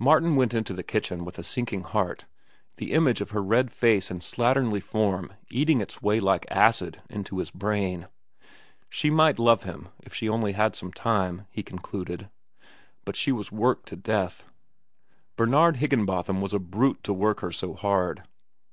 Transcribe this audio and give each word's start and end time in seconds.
Martin 0.00 0.34
went 0.34 0.52
into 0.52 0.74
the 0.74 0.82
kitchen 0.82 1.24
with 1.24 1.38
a 1.38 1.44
sinking 1.44 1.82
heart, 1.82 2.24
the 2.78 2.90
image 2.90 3.20
of 3.20 3.30
her 3.30 3.40
red 3.40 3.70
face 3.70 4.10
and 4.10 4.20
slatternly 4.20 4.82
form 4.82 5.32
eating 5.48 5.80
its 5.80 6.02
way 6.02 6.18
like 6.18 6.44
acid 6.50 7.00
into 7.08 7.38
his 7.38 7.52
brain. 7.52 8.08
She 8.88 9.10
might 9.10 9.38
love 9.38 9.62
him 9.62 9.88
if 10.00 10.12
she 10.12 10.28
only 10.28 10.54
had 10.54 10.74
some 10.74 10.92
time, 10.92 11.46
he 11.52 11.62
concluded. 11.62 12.28
But 13.04 13.14
she 13.14 13.30
was 13.30 13.52
worked 13.52 13.86
to 13.90 13.96
death. 13.96 14.44
Bernard 15.36 15.76
Higginbotham 15.76 16.40
was 16.40 16.52
a 16.52 16.58
brute 16.58 17.04
to 17.04 17.12
work 17.12 17.38
her 17.38 17.52
so 17.52 17.74
hard. 17.74 18.24